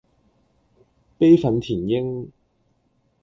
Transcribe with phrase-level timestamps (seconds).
[1.19, 2.29] 悲憤填膺